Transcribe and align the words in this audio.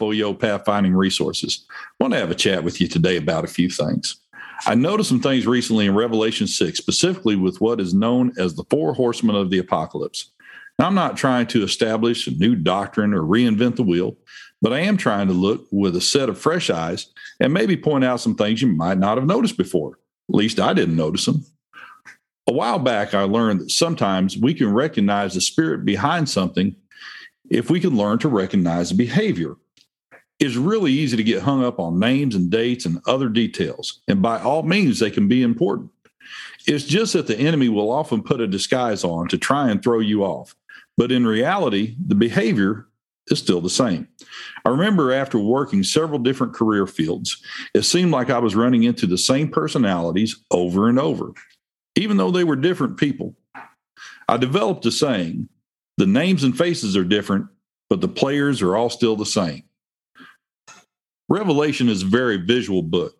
Wofoyo 0.00 0.36
Pathfinding 0.38 0.96
Resources. 0.96 1.66
I 1.70 2.04
want 2.04 2.14
to 2.14 2.20
have 2.20 2.30
a 2.30 2.34
chat 2.34 2.64
with 2.64 2.80
you 2.80 2.88
today 2.88 3.16
about 3.16 3.44
a 3.44 3.48
few 3.48 3.68
things. 3.68 4.16
I 4.66 4.74
noticed 4.74 5.08
some 5.08 5.20
things 5.20 5.46
recently 5.46 5.86
in 5.86 5.94
Revelation 5.94 6.46
6, 6.46 6.78
specifically 6.78 7.36
with 7.36 7.60
what 7.60 7.80
is 7.80 7.94
known 7.94 8.32
as 8.38 8.54
the 8.54 8.64
four 8.68 8.92
horsemen 8.92 9.36
of 9.36 9.50
the 9.50 9.58
apocalypse. 9.58 10.32
Now, 10.78 10.86
I'm 10.86 10.94
not 10.94 11.16
trying 11.16 11.46
to 11.48 11.62
establish 11.62 12.26
a 12.26 12.32
new 12.32 12.54
doctrine 12.54 13.14
or 13.14 13.22
reinvent 13.22 13.76
the 13.76 13.82
wheel, 13.82 14.16
but 14.62 14.72
I 14.72 14.80
am 14.80 14.96
trying 14.96 15.28
to 15.28 15.32
look 15.32 15.66
with 15.70 15.96
a 15.96 16.00
set 16.00 16.28
of 16.28 16.38
fresh 16.38 16.68
eyes 16.68 17.06
and 17.38 17.52
maybe 17.54 17.76
point 17.76 18.04
out 18.04 18.20
some 18.20 18.34
things 18.34 18.60
you 18.60 18.68
might 18.68 18.98
not 18.98 19.16
have 19.16 19.26
noticed 19.26 19.56
before. 19.56 19.98
At 20.28 20.34
least 20.34 20.60
I 20.60 20.74
didn't 20.74 20.96
notice 20.96 21.24
them. 21.24 21.44
A 22.46 22.52
while 22.52 22.78
back, 22.78 23.14
I 23.14 23.22
learned 23.22 23.60
that 23.60 23.70
sometimes 23.70 24.36
we 24.36 24.54
can 24.54 24.72
recognize 24.72 25.34
the 25.34 25.40
spirit 25.40 25.84
behind 25.84 26.28
something 26.28 26.76
if 27.50 27.70
we 27.70 27.80
can 27.80 27.96
learn 27.96 28.18
to 28.18 28.28
recognize 28.28 28.90
the 28.90 28.96
behavior. 28.96 29.56
It's 30.40 30.56
really 30.56 30.90
easy 30.90 31.18
to 31.18 31.22
get 31.22 31.42
hung 31.42 31.62
up 31.62 31.78
on 31.78 31.98
names 31.98 32.34
and 32.34 32.50
dates 32.50 32.86
and 32.86 33.00
other 33.06 33.28
details, 33.28 34.00
and 34.08 34.22
by 34.22 34.40
all 34.40 34.62
means, 34.62 34.98
they 34.98 35.10
can 35.10 35.28
be 35.28 35.42
important. 35.42 35.90
It's 36.66 36.84
just 36.84 37.12
that 37.12 37.26
the 37.26 37.38
enemy 37.38 37.68
will 37.68 37.90
often 37.90 38.22
put 38.22 38.40
a 38.40 38.46
disguise 38.46 39.04
on 39.04 39.28
to 39.28 39.38
try 39.38 39.70
and 39.70 39.82
throw 39.82 40.00
you 40.00 40.24
off. 40.24 40.54
But 40.96 41.12
in 41.12 41.26
reality, 41.26 41.94
the 42.06 42.14
behavior 42.14 42.86
is 43.28 43.38
still 43.38 43.60
the 43.60 43.70
same. 43.70 44.08
I 44.64 44.70
remember 44.70 45.12
after 45.12 45.38
working 45.38 45.82
several 45.82 46.18
different 46.18 46.54
career 46.54 46.86
fields, 46.86 47.42
it 47.74 47.82
seemed 47.82 48.10
like 48.10 48.30
I 48.30 48.38
was 48.38 48.56
running 48.56 48.82
into 48.84 49.06
the 49.06 49.18
same 49.18 49.48
personalities 49.48 50.42
over 50.50 50.88
and 50.88 50.98
over, 50.98 51.32
even 51.96 52.16
though 52.16 52.30
they 52.30 52.44
were 52.44 52.56
different 52.56 52.96
people. 52.96 53.34
I 54.28 54.36
developed 54.36 54.86
a 54.86 54.90
saying 54.90 55.48
the 55.96 56.06
names 56.06 56.44
and 56.44 56.56
faces 56.56 56.96
are 56.96 57.04
different, 57.04 57.46
but 57.88 58.00
the 58.00 58.08
players 58.08 58.62
are 58.62 58.76
all 58.76 58.90
still 58.90 59.16
the 59.16 59.26
same. 59.26 59.64
Revelation 61.30 61.88
is 61.88 62.02
a 62.02 62.06
very 62.06 62.36
visual 62.36 62.82
book. 62.82 63.14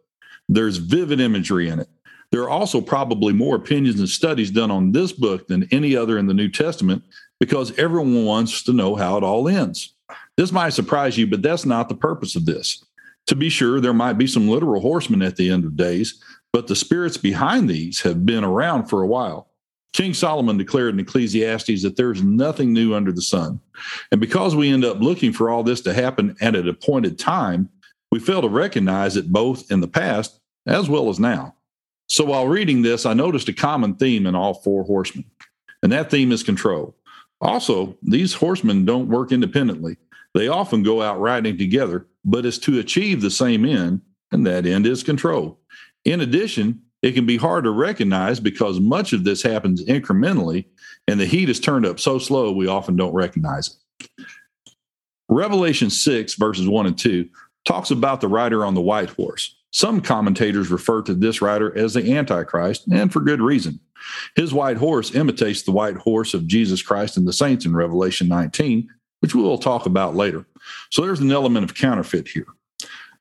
There's 0.48 0.78
vivid 0.78 1.20
imagery 1.20 1.68
in 1.68 1.78
it. 1.78 1.88
There 2.32 2.42
are 2.42 2.50
also 2.50 2.80
probably 2.80 3.32
more 3.32 3.54
opinions 3.54 4.00
and 4.00 4.08
studies 4.08 4.50
done 4.50 4.70
on 4.70 4.90
this 4.90 5.12
book 5.12 5.46
than 5.46 5.68
any 5.70 5.96
other 5.96 6.18
in 6.18 6.26
the 6.26 6.34
New 6.34 6.48
Testament 6.48 7.04
because 7.38 7.76
everyone 7.78 8.24
wants 8.24 8.64
to 8.64 8.72
know 8.72 8.96
how 8.96 9.16
it 9.16 9.22
all 9.22 9.48
ends. 9.48 9.94
This 10.36 10.50
might 10.50 10.70
surprise 10.70 11.16
you, 11.16 11.28
but 11.28 11.42
that's 11.42 11.64
not 11.64 11.88
the 11.88 11.94
purpose 11.94 12.34
of 12.34 12.46
this. 12.46 12.84
To 13.28 13.36
be 13.36 13.48
sure, 13.48 13.80
there 13.80 13.94
might 13.94 14.14
be 14.14 14.26
some 14.26 14.48
literal 14.48 14.80
horsemen 14.80 15.22
at 15.22 15.36
the 15.36 15.50
end 15.50 15.64
of 15.64 15.76
days, 15.76 16.20
but 16.52 16.66
the 16.66 16.76
spirits 16.76 17.16
behind 17.16 17.70
these 17.70 18.00
have 18.00 18.26
been 18.26 18.42
around 18.42 18.86
for 18.86 19.02
a 19.02 19.06
while. 19.06 19.48
King 19.92 20.14
Solomon 20.14 20.56
declared 20.56 20.94
in 20.94 21.00
Ecclesiastes 21.00 21.82
that 21.82 21.96
there's 21.96 22.22
nothing 22.22 22.72
new 22.72 22.94
under 22.94 23.12
the 23.12 23.22
sun. 23.22 23.60
And 24.10 24.20
because 24.20 24.54
we 24.56 24.72
end 24.72 24.84
up 24.84 25.00
looking 25.00 25.32
for 25.32 25.50
all 25.50 25.62
this 25.62 25.80
to 25.82 25.92
happen 25.92 26.36
at 26.40 26.56
an 26.56 26.68
appointed 26.68 27.18
time, 27.18 27.68
we 28.10 28.18
fail 28.18 28.42
to 28.42 28.48
recognize 28.48 29.16
it 29.16 29.32
both 29.32 29.70
in 29.70 29.80
the 29.80 29.88
past 29.88 30.40
as 30.66 30.88
well 30.88 31.08
as 31.08 31.18
now. 31.18 31.54
So 32.08 32.24
while 32.24 32.48
reading 32.48 32.82
this, 32.82 33.06
I 33.06 33.14
noticed 33.14 33.48
a 33.48 33.52
common 33.52 33.94
theme 33.94 34.26
in 34.26 34.34
all 34.34 34.54
four 34.54 34.84
horsemen, 34.84 35.24
and 35.82 35.92
that 35.92 36.10
theme 36.10 36.32
is 36.32 36.42
control. 36.42 36.96
Also, 37.40 37.96
these 38.02 38.34
horsemen 38.34 38.84
don't 38.84 39.08
work 39.08 39.32
independently. 39.32 39.96
They 40.34 40.48
often 40.48 40.82
go 40.82 41.02
out 41.02 41.20
riding 41.20 41.56
together, 41.56 42.06
but 42.24 42.44
it's 42.44 42.58
to 42.58 42.78
achieve 42.78 43.20
the 43.20 43.30
same 43.30 43.64
end, 43.64 44.02
and 44.32 44.46
that 44.46 44.66
end 44.66 44.86
is 44.86 45.02
control. 45.02 45.58
In 46.04 46.20
addition, 46.20 46.82
it 47.02 47.12
can 47.12 47.26
be 47.26 47.36
hard 47.36 47.64
to 47.64 47.70
recognize 47.70 48.40
because 48.40 48.78
much 48.78 49.12
of 49.12 49.24
this 49.24 49.42
happens 49.42 49.84
incrementally 49.84 50.66
and 51.08 51.18
the 51.18 51.26
heat 51.26 51.48
is 51.48 51.58
turned 51.58 51.86
up 51.86 51.98
so 51.98 52.18
slow 52.18 52.52
we 52.52 52.66
often 52.66 52.96
don't 52.96 53.14
recognize 53.14 53.78
it. 54.08 54.26
Revelation 55.28 55.90
6, 55.90 56.34
verses 56.34 56.68
1 56.68 56.86
and 56.86 56.98
2, 56.98 57.28
talks 57.64 57.90
about 57.90 58.20
the 58.20 58.28
rider 58.28 58.64
on 58.64 58.74
the 58.74 58.80
white 58.80 59.10
horse. 59.10 59.56
Some 59.72 60.00
commentators 60.00 60.70
refer 60.70 61.02
to 61.02 61.14
this 61.14 61.40
rider 61.40 61.76
as 61.76 61.94
the 61.94 62.16
Antichrist, 62.16 62.86
and 62.90 63.12
for 63.12 63.20
good 63.20 63.40
reason. 63.40 63.78
His 64.34 64.52
white 64.52 64.78
horse 64.78 65.14
imitates 65.14 65.62
the 65.62 65.72
white 65.72 65.96
horse 65.96 66.34
of 66.34 66.46
Jesus 66.46 66.82
Christ 66.82 67.16
and 67.16 67.28
the 67.28 67.32
saints 67.32 67.66
in 67.66 67.76
Revelation 67.76 68.28
19, 68.28 68.88
which 69.20 69.34
we 69.34 69.42
will 69.42 69.58
talk 69.58 69.86
about 69.86 70.16
later. 70.16 70.44
So 70.90 71.02
there's 71.02 71.20
an 71.20 71.30
element 71.30 71.64
of 71.64 71.76
counterfeit 71.76 72.28
here. 72.28 72.46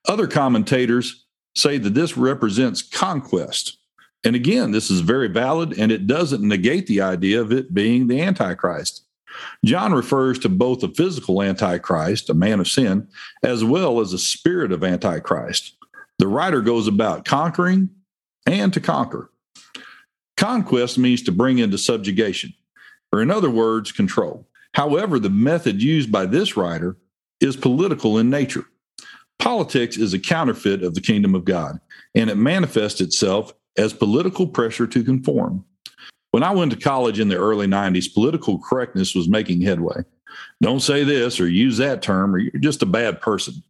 Other 0.07 0.27
commentators 0.27 1.25
say 1.55 1.77
that 1.77 1.93
this 1.93 2.17
represents 2.17 2.81
conquest. 2.81 3.77
And 4.23 4.35
again, 4.35 4.71
this 4.71 4.89
is 4.89 5.01
very 5.01 5.27
valid 5.27 5.77
and 5.77 5.91
it 5.91 6.07
doesn't 6.07 6.45
negate 6.45 6.87
the 6.87 7.01
idea 7.01 7.41
of 7.41 7.51
it 7.51 7.73
being 7.73 8.07
the 8.07 8.21
Antichrist. 8.21 9.03
John 9.63 9.93
refers 9.93 10.39
to 10.39 10.49
both 10.49 10.83
a 10.83 10.89
physical 10.89 11.41
Antichrist, 11.41 12.29
a 12.29 12.33
man 12.33 12.59
of 12.59 12.67
sin, 12.67 13.07
as 13.43 13.63
well 13.63 13.99
as 13.99 14.13
a 14.13 14.19
spirit 14.19 14.71
of 14.71 14.83
Antichrist. 14.83 15.75
The 16.17 16.27
writer 16.27 16.61
goes 16.61 16.87
about 16.87 17.25
conquering 17.25 17.89
and 18.45 18.73
to 18.73 18.81
conquer. 18.81 19.31
Conquest 20.37 20.97
means 20.97 21.21
to 21.23 21.31
bring 21.31 21.59
into 21.59 21.77
subjugation, 21.77 22.53
or 23.11 23.21
in 23.21 23.31
other 23.31 23.49
words, 23.49 23.91
control. 23.91 24.47
However, 24.73 25.19
the 25.19 25.29
method 25.29 25.81
used 25.81 26.11
by 26.11 26.25
this 26.25 26.55
writer 26.55 26.97
is 27.41 27.55
political 27.55 28.17
in 28.17 28.29
nature. 28.29 28.65
Politics 29.39 29.97
is 29.97 30.13
a 30.13 30.19
counterfeit 30.19 30.83
of 30.83 30.93
the 30.93 31.01
kingdom 31.01 31.33
of 31.33 31.45
God, 31.45 31.79
and 32.13 32.29
it 32.29 32.35
manifests 32.35 33.01
itself 33.01 33.53
as 33.77 33.93
political 33.93 34.47
pressure 34.47 34.87
to 34.87 35.03
conform. 35.03 35.63
When 36.31 36.43
I 36.43 36.51
went 36.51 36.71
to 36.71 36.77
college 36.77 37.19
in 37.19 37.27
the 37.27 37.37
early 37.37 37.67
90s, 37.67 38.13
political 38.13 38.59
correctness 38.59 39.15
was 39.15 39.27
making 39.27 39.61
headway. 39.61 40.03
Don't 40.61 40.81
say 40.81 41.03
this 41.03 41.39
or 41.39 41.47
use 41.47 41.77
that 41.77 42.01
term, 42.01 42.35
or 42.35 42.37
you're 42.37 42.61
just 42.61 42.83
a 42.83 42.87
bad 42.87 43.19
person. 43.19 43.63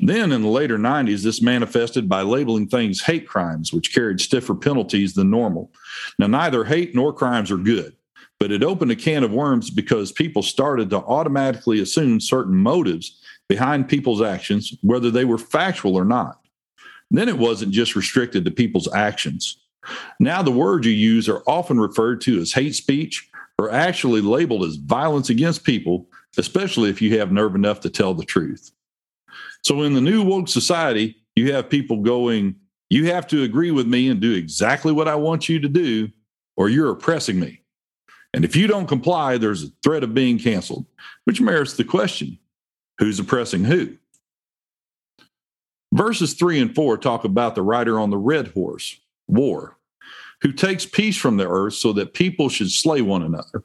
Then 0.00 0.30
in 0.30 0.42
the 0.42 0.48
later 0.48 0.78
90s, 0.78 1.22
this 1.22 1.42
manifested 1.42 2.08
by 2.08 2.22
labeling 2.22 2.68
things 2.68 3.02
hate 3.02 3.26
crimes, 3.26 3.72
which 3.72 3.92
carried 3.92 4.20
stiffer 4.20 4.54
penalties 4.54 5.14
than 5.14 5.30
normal. 5.30 5.72
Now, 6.18 6.28
neither 6.28 6.64
hate 6.64 6.94
nor 6.94 7.12
crimes 7.12 7.50
are 7.50 7.56
good, 7.56 7.96
but 8.38 8.52
it 8.52 8.62
opened 8.62 8.92
a 8.92 8.96
can 8.96 9.24
of 9.24 9.32
worms 9.32 9.70
because 9.70 10.12
people 10.12 10.42
started 10.42 10.90
to 10.90 10.98
automatically 10.98 11.80
assume 11.80 12.20
certain 12.20 12.54
motives 12.54 13.20
behind 13.48 13.88
people's 13.88 14.22
actions, 14.22 14.72
whether 14.82 15.10
they 15.10 15.24
were 15.24 15.38
factual 15.38 15.96
or 15.96 16.04
not. 16.04 16.38
Then 17.10 17.28
it 17.28 17.38
wasn't 17.38 17.72
just 17.72 17.96
restricted 17.96 18.44
to 18.44 18.50
people's 18.50 18.92
actions. 18.94 19.61
Now, 20.20 20.42
the 20.42 20.50
words 20.50 20.86
you 20.86 20.92
use 20.92 21.28
are 21.28 21.42
often 21.46 21.80
referred 21.80 22.20
to 22.22 22.40
as 22.40 22.52
hate 22.52 22.74
speech 22.74 23.28
or 23.58 23.70
actually 23.70 24.20
labeled 24.20 24.64
as 24.64 24.76
violence 24.76 25.30
against 25.30 25.64
people, 25.64 26.08
especially 26.36 26.90
if 26.90 27.02
you 27.02 27.18
have 27.18 27.32
nerve 27.32 27.54
enough 27.54 27.80
to 27.80 27.90
tell 27.90 28.14
the 28.14 28.24
truth. 28.24 28.70
So, 29.62 29.82
in 29.82 29.94
the 29.94 30.00
new 30.00 30.22
woke 30.22 30.48
society, 30.48 31.16
you 31.34 31.52
have 31.52 31.70
people 31.70 31.98
going, 32.02 32.56
You 32.90 33.06
have 33.06 33.26
to 33.28 33.42
agree 33.42 33.70
with 33.70 33.86
me 33.86 34.08
and 34.08 34.20
do 34.20 34.32
exactly 34.32 34.92
what 34.92 35.08
I 35.08 35.14
want 35.14 35.48
you 35.48 35.58
to 35.60 35.68
do, 35.68 36.10
or 36.56 36.68
you're 36.68 36.90
oppressing 36.90 37.40
me. 37.40 37.62
And 38.34 38.44
if 38.44 38.56
you 38.56 38.66
don't 38.66 38.86
comply, 38.86 39.36
there's 39.36 39.64
a 39.64 39.72
threat 39.82 40.02
of 40.02 40.14
being 40.14 40.38
canceled, 40.38 40.86
which 41.24 41.40
merits 41.40 41.74
the 41.74 41.84
question 41.84 42.38
Who's 42.98 43.18
oppressing 43.18 43.64
who? 43.64 43.96
Verses 45.92 46.34
three 46.34 46.60
and 46.60 46.74
four 46.74 46.96
talk 46.96 47.24
about 47.24 47.54
the 47.54 47.62
rider 47.62 48.00
on 48.00 48.10
the 48.10 48.18
red 48.18 48.48
horse, 48.48 48.98
war, 49.32 49.76
who 50.42 50.52
takes 50.52 50.86
peace 50.86 51.16
from 51.16 51.36
the 51.36 51.48
earth 51.48 51.74
so 51.74 51.92
that 51.94 52.14
people 52.14 52.48
should 52.48 52.70
slay 52.70 53.00
one 53.00 53.22
another. 53.22 53.64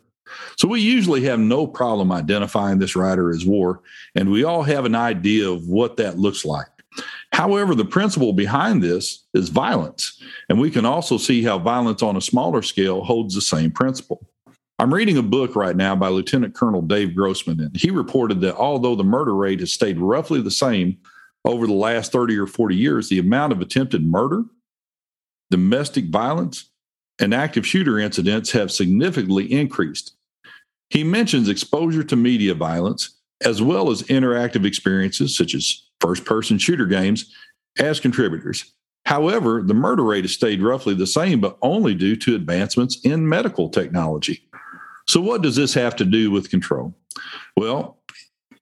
So 0.57 0.67
we 0.67 0.81
usually 0.81 1.23
have 1.23 1.39
no 1.39 1.67
problem 1.67 2.11
identifying 2.11 2.79
this 2.79 2.95
rider 2.95 3.29
as 3.29 3.45
war, 3.45 3.81
and 4.15 4.31
we 4.31 4.43
all 4.43 4.63
have 4.63 4.85
an 4.85 4.95
idea 4.95 5.49
of 5.49 5.67
what 5.67 5.97
that 5.97 6.17
looks 6.17 6.45
like. 6.45 6.67
However, 7.31 7.75
the 7.75 7.85
principle 7.85 8.33
behind 8.33 8.81
this 8.81 9.25
is 9.33 9.49
violence, 9.49 10.21
and 10.49 10.59
we 10.59 10.71
can 10.71 10.85
also 10.85 11.17
see 11.17 11.43
how 11.43 11.59
violence 11.59 12.01
on 12.01 12.17
a 12.17 12.21
smaller 12.21 12.61
scale 12.61 13.03
holds 13.03 13.35
the 13.35 13.41
same 13.41 13.71
principle. 13.71 14.27
I'm 14.79 14.93
reading 14.93 15.17
a 15.17 15.23
book 15.23 15.55
right 15.55 15.75
now 15.75 15.95
by 15.95 16.09
Lieutenant 16.09 16.53
Colonel 16.53 16.81
Dave 16.81 17.15
Grossman, 17.15 17.59
and 17.59 17.75
he 17.75 17.89
reported 17.89 18.41
that 18.41 18.55
although 18.55 18.95
the 18.95 19.03
murder 19.03 19.35
rate 19.35 19.59
has 19.59 19.73
stayed 19.73 19.99
roughly 19.99 20.41
the 20.41 20.51
same 20.51 20.97
over 21.45 21.65
the 21.65 21.73
last 21.73 22.11
30 22.11 22.37
or 22.37 22.47
40 22.47 22.75
years, 22.75 23.09
the 23.09 23.19
amount 23.19 23.53
of 23.53 23.61
attempted 23.61 24.05
murder, 24.05 24.43
domestic 25.49 26.05
violence, 26.05 26.69
and 27.19 27.33
active 27.33 27.65
shooter 27.65 27.99
incidents 27.99 28.51
have 28.51 28.71
significantly 28.71 29.51
increased. 29.51 30.15
He 30.89 31.03
mentions 31.03 31.49
exposure 31.49 32.03
to 32.03 32.15
media 32.15 32.53
violence 32.53 33.17
as 33.43 33.61
well 33.61 33.91
as 33.91 34.03
interactive 34.03 34.65
experiences 34.65 35.35
such 35.35 35.53
as 35.53 35.83
first 35.99 36.25
person 36.25 36.57
shooter 36.57 36.85
games 36.85 37.33
as 37.79 37.99
contributors. 37.99 38.73
However, 39.05 39.61
the 39.61 39.73
murder 39.73 40.03
rate 40.03 40.23
has 40.23 40.33
stayed 40.33 40.61
roughly 40.61 40.93
the 40.93 41.07
same, 41.07 41.39
but 41.39 41.57
only 41.61 41.95
due 41.95 42.15
to 42.17 42.35
advancements 42.35 42.99
in 43.03 43.27
medical 43.27 43.69
technology. 43.69 44.43
So, 45.07 45.21
what 45.21 45.41
does 45.41 45.55
this 45.55 45.73
have 45.75 45.95
to 45.97 46.05
do 46.05 46.29
with 46.29 46.49
control? 46.49 46.93
Well, 47.55 47.99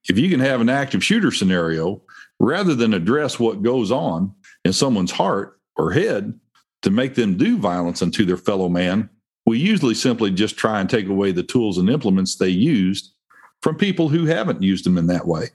if 0.07 0.19
you 0.19 0.29
can 0.29 0.39
have 0.39 0.61
an 0.61 0.69
active 0.69 1.03
shooter 1.03 1.31
scenario, 1.31 2.01
rather 2.39 2.75
than 2.75 2.93
address 2.93 3.39
what 3.39 3.63
goes 3.63 3.91
on 3.91 4.35
in 4.63 4.73
someone's 4.73 5.11
heart 5.11 5.59
or 5.77 5.91
head 5.91 6.39
to 6.85 6.91
make 6.91 7.15
them 7.15 7.35
do 7.35 7.57
violence 7.57 8.03
unto 8.03 8.23
their 8.25 8.37
fellow 8.37 8.69
man, 8.69 9.09
we 9.47 9.57
usually 9.57 9.95
simply 9.95 10.29
just 10.29 10.55
try 10.55 10.79
and 10.79 10.87
take 10.87 11.07
away 11.07 11.31
the 11.31 11.41
tools 11.41 11.79
and 11.79 11.89
implements 11.89 12.35
they 12.35 12.47
used 12.47 13.11
from 13.63 13.75
people 13.75 14.07
who 14.07 14.25
haven't 14.25 14.61
used 14.61 14.85
them 14.85 14.95
in 14.95 15.07
that 15.07 15.25
way. 15.25 15.47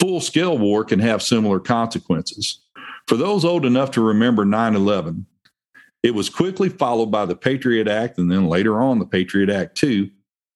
full 0.00 0.22
scale 0.22 0.56
war 0.56 0.84
can 0.84 1.00
have 1.00 1.22
similar 1.22 1.60
consequences. 1.60 2.60
For 3.06 3.16
those 3.16 3.44
old 3.44 3.66
enough 3.66 3.90
to 3.90 4.00
remember 4.00 4.46
9 4.46 4.74
11, 4.74 5.26
it 6.02 6.14
was 6.14 6.30
quickly 6.30 6.70
followed 6.70 7.10
by 7.10 7.26
the 7.26 7.36
Patriot 7.36 7.86
Act 7.86 8.16
and 8.16 8.30
then 8.30 8.46
later 8.46 8.80
on 8.80 8.98
the 8.98 9.06
Patriot 9.06 9.50
Act 9.50 9.76
2, 9.76 10.08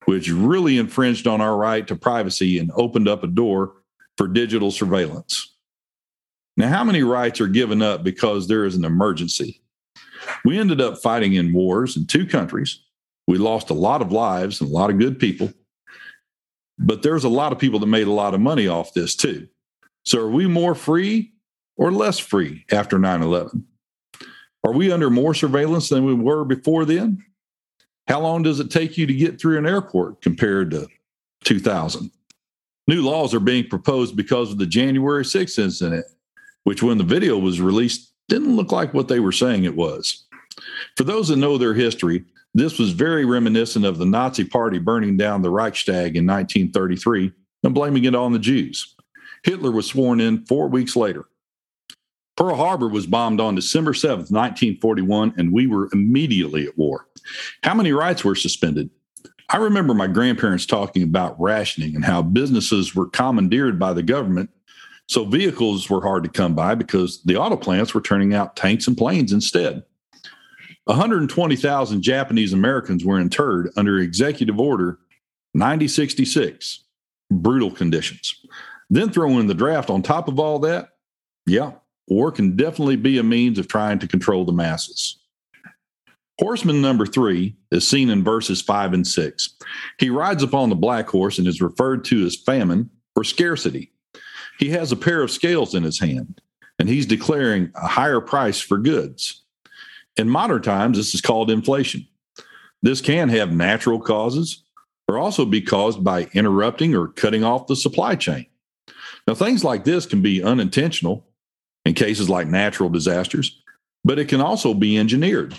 which 0.06 0.30
really 0.30 0.78
infringed 0.78 1.26
on 1.26 1.42
our 1.42 1.58
right 1.58 1.86
to 1.86 1.96
privacy 1.96 2.58
and 2.58 2.70
opened 2.76 3.08
up 3.08 3.24
a 3.24 3.26
door 3.26 3.74
for 4.16 4.26
digital 4.26 4.70
surveillance. 4.70 5.49
Now, 6.56 6.68
how 6.68 6.84
many 6.84 7.02
rights 7.02 7.40
are 7.40 7.46
given 7.46 7.80
up 7.82 8.02
because 8.02 8.48
there 8.48 8.64
is 8.64 8.76
an 8.76 8.84
emergency? 8.84 9.62
We 10.44 10.58
ended 10.58 10.80
up 10.80 10.98
fighting 10.98 11.34
in 11.34 11.52
wars 11.52 11.96
in 11.96 12.06
two 12.06 12.26
countries. 12.26 12.80
We 13.26 13.38
lost 13.38 13.70
a 13.70 13.74
lot 13.74 14.02
of 14.02 14.12
lives 14.12 14.60
and 14.60 14.70
a 14.70 14.72
lot 14.72 14.90
of 14.90 14.98
good 14.98 15.18
people. 15.18 15.52
But 16.78 17.02
there's 17.02 17.24
a 17.24 17.28
lot 17.28 17.52
of 17.52 17.58
people 17.58 17.78
that 17.80 17.86
made 17.86 18.06
a 18.06 18.12
lot 18.12 18.34
of 18.34 18.40
money 18.40 18.66
off 18.66 18.94
this 18.94 19.14
too. 19.14 19.48
So 20.04 20.20
are 20.20 20.30
we 20.30 20.46
more 20.46 20.74
free 20.74 21.32
or 21.76 21.92
less 21.92 22.18
free 22.18 22.64
after 22.72 22.98
9 22.98 23.22
11? 23.22 23.66
Are 24.64 24.72
we 24.72 24.92
under 24.92 25.10
more 25.10 25.34
surveillance 25.34 25.88
than 25.88 26.04
we 26.04 26.14
were 26.14 26.44
before 26.44 26.84
then? 26.84 27.24
How 28.08 28.20
long 28.20 28.42
does 28.42 28.60
it 28.60 28.70
take 28.70 28.98
you 28.98 29.06
to 29.06 29.14
get 29.14 29.40
through 29.40 29.58
an 29.58 29.66
airport 29.66 30.20
compared 30.22 30.70
to 30.72 30.88
2000? 31.44 32.10
New 32.86 33.02
laws 33.02 33.32
are 33.34 33.40
being 33.40 33.68
proposed 33.68 34.16
because 34.16 34.50
of 34.50 34.58
the 34.58 34.66
January 34.66 35.22
6th 35.22 35.58
incident, 35.58 36.04
which, 36.64 36.82
when 36.82 36.98
the 36.98 37.04
video 37.04 37.38
was 37.38 37.60
released, 37.60 38.12
didn't 38.28 38.56
look 38.56 38.72
like 38.72 38.94
what 38.94 39.08
they 39.08 39.20
were 39.20 39.32
saying 39.32 39.64
it 39.64 39.76
was. 39.76 40.24
For 40.96 41.04
those 41.04 41.28
that 41.28 41.36
know 41.36 41.58
their 41.58 41.74
history, 41.74 42.24
this 42.54 42.78
was 42.78 42.92
very 42.92 43.24
reminiscent 43.24 43.84
of 43.84 43.98
the 43.98 44.06
Nazi 44.06 44.44
Party 44.44 44.78
burning 44.78 45.16
down 45.16 45.42
the 45.42 45.50
Reichstag 45.50 46.16
in 46.16 46.26
1933 46.26 47.32
and 47.62 47.74
blaming 47.74 48.04
it 48.04 48.14
on 48.14 48.32
the 48.32 48.38
Jews. 48.38 48.94
Hitler 49.44 49.70
was 49.70 49.86
sworn 49.86 50.20
in 50.20 50.44
four 50.46 50.68
weeks 50.68 50.96
later. 50.96 51.26
Pearl 52.36 52.56
Harbor 52.56 52.88
was 52.88 53.06
bombed 53.06 53.40
on 53.40 53.54
December 53.54 53.92
7th, 53.92 54.30
1941, 54.30 55.34
and 55.36 55.52
we 55.52 55.66
were 55.66 55.88
immediately 55.92 56.66
at 56.66 56.78
war. 56.78 57.06
How 57.62 57.74
many 57.74 57.92
rights 57.92 58.24
were 58.24 58.34
suspended? 58.34 58.90
I 59.50 59.58
remember 59.58 59.94
my 59.94 60.06
grandparents 60.06 60.64
talking 60.64 61.02
about 61.02 61.40
rationing 61.40 61.94
and 61.94 62.04
how 62.04 62.22
businesses 62.22 62.94
were 62.94 63.10
commandeered 63.10 63.78
by 63.78 63.92
the 63.92 64.02
government. 64.02 64.50
So 65.10 65.24
vehicles 65.24 65.90
were 65.90 66.02
hard 66.02 66.22
to 66.22 66.30
come 66.30 66.54
by 66.54 66.76
because 66.76 67.20
the 67.24 67.36
auto 67.36 67.56
plants 67.56 67.92
were 67.92 68.00
turning 68.00 68.32
out 68.32 68.54
tanks 68.54 68.86
and 68.86 68.96
planes 68.96 69.32
instead. 69.32 69.82
120,000 70.84 72.00
Japanese 72.00 72.52
Americans 72.52 73.04
were 73.04 73.18
interred 73.18 73.70
under 73.76 73.98
Executive 73.98 74.60
Order 74.60 75.00
9066. 75.54 76.84
Brutal 77.28 77.72
conditions. 77.72 78.32
Then 78.88 79.10
throw 79.10 79.40
in 79.40 79.48
the 79.48 79.54
draft 79.54 79.90
on 79.90 80.02
top 80.02 80.28
of 80.28 80.38
all 80.38 80.60
that. 80.60 80.90
Yeah, 81.44 81.72
war 82.06 82.30
can 82.30 82.54
definitely 82.54 82.94
be 82.94 83.18
a 83.18 83.24
means 83.24 83.58
of 83.58 83.66
trying 83.66 83.98
to 83.98 84.06
control 84.06 84.44
the 84.44 84.52
masses. 84.52 85.18
Horseman 86.38 86.80
number 86.80 87.04
three 87.04 87.56
is 87.72 87.86
seen 87.86 88.10
in 88.10 88.22
verses 88.22 88.62
five 88.62 88.92
and 88.92 89.04
six. 89.04 89.56
He 89.98 90.08
rides 90.08 90.44
upon 90.44 90.68
the 90.68 90.76
black 90.76 91.08
horse 91.08 91.36
and 91.36 91.48
is 91.48 91.60
referred 91.60 92.04
to 92.04 92.24
as 92.26 92.36
famine 92.36 92.90
or 93.16 93.24
scarcity. 93.24 93.90
He 94.60 94.68
has 94.70 94.92
a 94.92 94.96
pair 94.96 95.22
of 95.22 95.30
scales 95.30 95.74
in 95.74 95.82
his 95.82 95.98
hand, 95.98 96.42
and 96.78 96.86
he's 96.86 97.06
declaring 97.06 97.72
a 97.74 97.88
higher 97.88 98.20
price 98.20 98.60
for 98.60 98.76
goods. 98.76 99.42
In 100.18 100.28
modern 100.28 100.60
times, 100.60 100.98
this 100.98 101.14
is 101.14 101.22
called 101.22 101.50
inflation. 101.50 102.06
This 102.82 103.00
can 103.00 103.30
have 103.30 103.52
natural 103.52 103.98
causes 103.98 104.62
or 105.08 105.18
also 105.18 105.46
be 105.46 105.62
caused 105.62 106.04
by 106.04 106.28
interrupting 106.34 106.94
or 106.94 107.08
cutting 107.08 107.42
off 107.42 107.68
the 107.68 107.74
supply 107.74 108.16
chain. 108.16 108.46
Now, 109.26 109.34
things 109.34 109.64
like 109.64 109.84
this 109.84 110.04
can 110.04 110.20
be 110.20 110.42
unintentional 110.42 111.26
in 111.86 111.94
cases 111.94 112.28
like 112.28 112.46
natural 112.46 112.90
disasters, 112.90 113.62
but 114.04 114.18
it 114.18 114.28
can 114.28 114.42
also 114.42 114.74
be 114.74 114.98
engineered. 114.98 115.54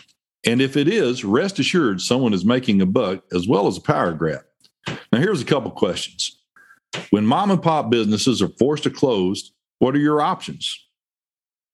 And 0.46 0.62
if 0.62 0.78
it 0.78 0.88
is, 0.88 1.26
rest 1.26 1.58
assured 1.58 2.02
someone 2.02 2.34
is 2.34 2.46
making 2.46 2.82
a 2.82 2.86
buck 2.86 3.24
as 3.34 3.48
well 3.48 3.66
as 3.66 3.78
a 3.78 3.82
power 3.82 4.14
grab. 4.14 4.44
Now, 5.12 5.20
here's 5.20 5.42
a 5.42 5.46
couple 5.46 5.72
questions. 5.72 6.41
When 7.10 7.26
mom 7.26 7.52
and 7.52 7.62
pop 7.62 7.90
businesses 7.90 8.42
are 8.42 8.52
forced 8.60 8.84
to 8.84 8.90
close, 8.90 9.52
what 9.80 9.96
are 9.96 10.00
your 10.00 10.22
options? 10.22 10.88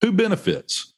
Who 0.00 0.12
benefits? 0.12 0.94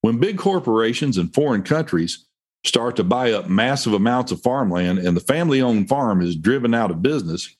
When 0.00 0.18
big 0.18 0.38
corporations 0.38 1.18
in 1.18 1.28
foreign 1.28 1.62
countries 1.62 2.26
start 2.64 2.96
to 2.96 3.04
buy 3.04 3.32
up 3.32 3.48
massive 3.48 3.92
amounts 3.92 4.32
of 4.32 4.42
farmland 4.42 4.98
and 4.98 5.16
the 5.16 5.20
family 5.20 5.60
owned 5.60 5.88
farm 5.88 6.22
is 6.22 6.36
driven 6.36 6.74
out 6.74 6.90
of 6.90 7.02
business, 7.02 7.54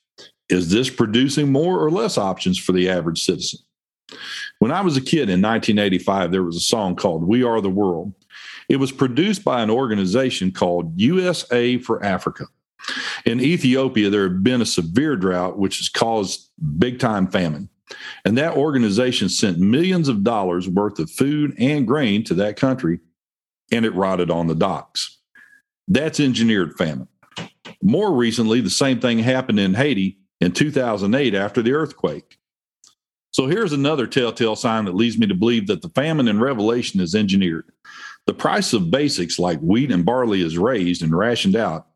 is 0.49 0.69
this 0.69 0.89
producing 0.89 1.51
more 1.51 1.79
or 1.79 1.91
less 1.91 2.17
options 2.17 2.57
for 2.57 2.71
the 2.71 2.89
average 2.89 3.23
citizen? 3.23 3.59
When 4.59 4.71
I 4.71 4.81
was 4.81 4.97
a 4.97 5.01
kid 5.01 5.29
in 5.29 5.41
1985, 5.41 6.31
there 6.31 6.43
was 6.43 6.57
a 6.57 6.61
song 6.61 6.95
called 6.95 7.23
We 7.23 7.43
Are 7.43 7.61
the 7.61 7.69
World. 7.69 8.13
It 8.67 8.77
was 8.77 8.91
produced 8.91 9.43
by 9.43 9.61
an 9.61 9.69
organization 9.69 10.51
called 10.51 10.99
USA 10.99 11.77
for 11.77 12.03
Africa. 12.03 12.45
In 13.25 13.39
Ethiopia, 13.39 14.09
there 14.09 14.23
had 14.23 14.43
been 14.43 14.61
a 14.61 14.65
severe 14.65 15.15
drought, 15.15 15.57
which 15.57 15.77
has 15.77 15.89
caused 15.89 16.49
big 16.77 16.99
time 16.99 17.27
famine. 17.27 17.69
And 18.25 18.37
that 18.37 18.55
organization 18.55 19.29
sent 19.29 19.59
millions 19.59 20.07
of 20.07 20.23
dollars 20.23 20.67
worth 20.67 20.99
of 20.99 21.11
food 21.11 21.53
and 21.59 21.87
grain 21.87 22.23
to 22.25 22.33
that 22.35 22.55
country, 22.55 22.99
and 23.71 23.85
it 23.85 23.93
rotted 23.93 24.31
on 24.31 24.47
the 24.47 24.55
docks. 24.55 25.19
That's 25.87 26.19
engineered 26.19 26.77
famine. 26.77 27.07
More 27.81 28.13
recently, 28.13 28.61
the 28.61 28.69
same 28.69 28.99
thing 28.99 29.19
happened 29.19 29.59
in 29.59 29.73
Haiti 29.73 30.19
in 30.39 30.51
2008 30.51 31.35
after 31.35 31.61
the 31.61 31.73
earthquake. 31.73 32.37
So 33.31 33.47
here's 33.47 33.73
another 33.73 34.07
telltale 34.07 34.55
sign 34.55 34.85
that 34.85 34.95
leads 34.95 35.17
me 35.17 35.25
to 35.27 35.35
believe 35.35 35.67
that 35.67 35.81
the 35.81 35.89
famine 35.89 36.27
in 36.27 36.39
Revelation 36.39 36.99
is 36.99 37.15
engineered. 37.15 37.71
The 38.25 38.33
price 38.33 38.73
of 38.73 38.91
basics 38.91 39.39
like 39.39 39.59
wheat 39.59 39.91
and 39.91 40.05
barley 40.05 40.41
is 40.41 40.57
raised 40.57 41.01
and 41.01 41.17
rationed 41.17 41.55
out, 41.55 41.87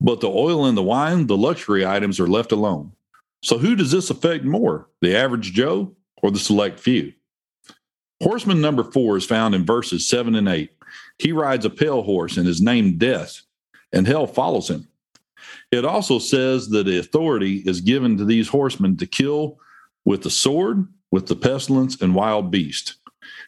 but 0.00 0.20
the 0.20 0.28
oil 0.28 0.66
and 0.66 0.76
the 0.76 0.82
wine, 0.82 1.26
the 1.26 1.36
luxury 1.36 1.84
items, 1.84 2.20
are 2.20 2.28
left 2.28 2.52
alone. 2.52 2.92
So, 3.42 3.58
who 3.58 3.76
does 3.76 3.90
this 3.90 4.10
affect 4.10 4.44
more, 4.44 4.88
the 5.00 5.16
average 5.16 5.52
Joe 5.52 5.94
or 6.22 6.30
the 6.30 6.38
select 6.38 6.80
few? 6.80 7.12
Horseman 8.22 8.60
number 8.60 8.82
four 8.82 9.16
is 9.16 9.24
found 9.24 9.54
in 9.54 9.64
verses 9.64 10.08
seven 10.08 10.34
and 10.34 10.48
eight. 10.48 10.72
He 11.18 11.32
rides 11.32 11.64
a 11.64 11.70
pale 11.70 12.02
horse 12.02 12.36
and 12.36 12.48
is 12.48 12.60
named 12.60 12.98
Death, 12.98 13.42
and 13.92 14.06
hell 14.06 14.26
follows 14.26 14.68
him. 14.68 14.88
It 15.70 15.84
also 15.84 16.18
says 16.18 16.68
that 16.70 16.86
the 16.86 16.98
authority 16.98 17.58
is 17.66 17.80
given 17.80 18.16
to 18.16 18.24
these 18.24 18.48
horsemen 18.48 18.96
to 18.96 19.06
kill 19.06 19.58
with 20.04 20.22
the 20.22 20.30
sword, 20.30 20.88
with 21.10 21.26
the 21.26 21.36
pestilence, 21.36 22.00
and 22.00 22.14
wild 22.14 22.50
beast. 22.50 22.94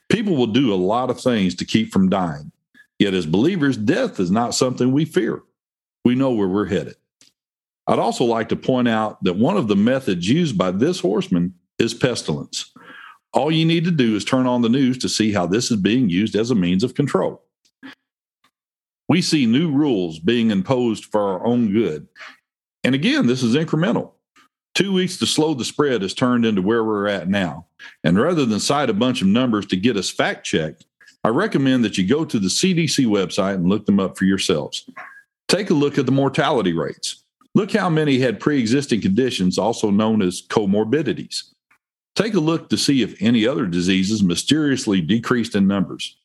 People 0.08 0.36
will 0.36 0.46
do 0.46 0.72
a 0.72 0.76
lot 0.76 1.10
of 1.10 1.20
things 1.20 1.54
to 1.56 1.64
keep 1.64 1.92
from 1.92 2.08
dying. 2.08 2.52
Yet, 2.98 3.14
as 3.14 3.26
believers, 3.26 3.76
death 3.76 4.20
is 4.20 4.30
not 4.30 4.54
something 4.54 4.92
we 4.92 5.04
fear. 5.04 5.42
We 6.04 6.14
know 6.14 6.32
where 6.32 6.48
we're 6.48 6.66
headed. 6.66 6.96
I'd 7.86 7.98
also 7.98 8.24
like 8.24 8.48
to 8.50 8.56
point 8.56 8.88
out 8.88 9.22
that 9.24 9.36
one 9.36 9.56
of 9.56 9.68
the 9.68 9.76
methods 9.76 10.28
used 10.28 10.56
by 10.56 10.70
this 10.70 11.00
horseman 11.00 11.54
is 11.78 11.94
pestilence. 11.94 12.72
All 13.32 13.50
you 13.50 13.64
need 13.64 13.84
to 13.84 13.90
do 13.90 14.16
is 14.16 14.24
turn 14.24 14.46
on 14.46 14.62
the 14.62 14.68
news 14.68 14.98
to 14.98 15.08
see 15.08 15.32
how 15.32 15.46
this 15.46 15.70
is 15.70 15.76
being 15.76 16.08
used 16.08 16.34
as 16.34 16.50
a 16.50 16.54
means 16.54 16.84
of 16.84 16.94
control. 16.94 17.42
We 19.08 19.22
see 19.22 19.46
new 19.46 19.72
rules 19.72 20.18
being 20.18 20.50
imposed 20.50 21.06
for 21.06 21.20
our 21.20 21.44
own 21.44 21.72
good. 21.72 22.06
And 22.84 22.94
again, 22.94 23.26
this 23.26 23.42
is 23.42 23.56
incremental. 23.56 24.12
Two 24.74 24.92
weeks 24.92 25.16
to 25.18 25.26
slow 25.26 25.54
the 25.54 25.64
spread 25.64 26.02
has 26.02 26.14
turned 26.14 26.46
into 26.46 26.62
where 26.62 26.84
we're 26.84 27.08
at 27.08 27.28
now. 27.28 27.66
And 28.04 28.18
rather 28.18 28.46
than 28.46 28.60
cite 28.60 28.88
a 28.88 28.94
bunch 28.94 29.20
of 29.20 29.26
numbers 29.26 29.66
to 29.66 29.76
get 29.76 29.96
us 29.96 30.10
fact 30.10 30.46
checked, 30.46 30.84
I 31.24 31.28
recommend 31.28 31.84
that 31.84 31.98
you 31.98 32.06
go 32.06 32.24
to 32.24 32.38
the 32.38 32.48
CDC 32.48 33.04
website 33.06 33.54
and 33.54 33.68
look 33.68 33.84
them 33.86 34.00
up 34.00 34.16
for 34.16 34.24
yourselves. 34.24 34.88
Take 35.50 35.70
a 35.70 35.74
look 35.74 35.98
at 35.98 36.06
the 36.06 36.12
mortality 36.12 36.72
rates. 36.72 37.24
Look 37.56 37.72
how 37.72 37.90
many 37.90 38.20
had 38.20 38.38
pre 38.38 38.60
existing 38.60 39.00
conditions, 39.00 39.58
also 39.58 39.90
known 39.90 40.22
as 40.22 40.40
comorbidities. 40.40 41.42
Take 42.14 42.34
a 42.34 42.40
look 42.40 42.68
to 42.68 42.78
see 42.78 43.02
if 43.02 43.20
any 43.20 43.48
other 43.48 43.66
diseases 43.66 44.22
mysteriously 44.22 45.00
decreased 45.00 45.56
in 45.56 45.66
numbers. 45.66 46.16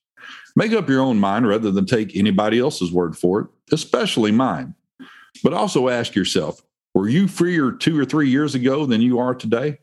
Make 0.55 0.74
up 0.74 0.88
your 0.88 1.01
own 1.01 1.20
mind 1.20 1.48
rather 1.48 1.72
than 1.72 1.88
take 1.88 2.15
anybody 2.15 2.60
else's 2.60 2.91
word 2.91 3.17
for 3.17 3.41
it, 3.41 3.48
especially 3.72 4.32
mine. 4.32 4.75
But 5.44 5.55
also 5.55 5.89
ask 5.89 6.13
yourself 6.13 6.62
were 6.94 7.10
you 7.10 7.27
freer 7.27 7.72
two 7.72 8.00
or 8.00 8.05
three 8.05 8.29
years 8.29 8.53
ago 8.53 8.86
than 8.86 9.01
you 9.01 9.17
are 9.17 9.34
today? 9.34 9.79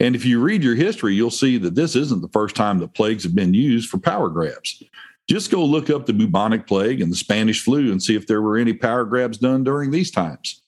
And 0.00 0.16
if 0.16 0.24
you 0.24 0.40
read 0.40 0.64
your 0.64 0.74
history, 0.74 1.14
you'll 1.14 1.30
see 1.30 1.56
that 1.58 1.76
this 1.76 1.94
isn't 1.94 2.20
the 2.20 2.28
first 2.32 2.56
time 2.56 2.80
that 2.80 2.94
plagues 2.94 3.22
have 3.22 3.36
been 3.36 3.54
used 3.54 3.88
for 3.88 3.98
power 3.98 4.28
grabs. 4.28 4.82
Just 5.28 5.50
go 5.50 5.64
look 5.64 5.88
up 5.88 6.06
the 6.06 6.12
bubonic 6.12 6.66
plague 6.66 7.00
and 7.00 7.10
the 7.10 7.16
Spanish 7.16 7.62
flu 7.62 7.90
and 7.92 8.02
see 8.02 8.16
if 8.16 8.26
there 8.26 8.42
were 8.42 8.58
any 8.58 8.72
power 8.72 9.04
grabs 9.04 9.38
done 9.38 9.64
during 9.64 9.90
these 9.90 10.10
times. 10.10 10.62